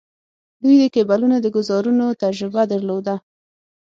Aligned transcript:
دوی 0.61 0.75
د 0.79 0.83
کیبلونو 0.95 1.35
د 1.41 1.47
ګوزارونو 1.55 2.05
تجربه 2.23 2.61
درلوده. 2.71 3.15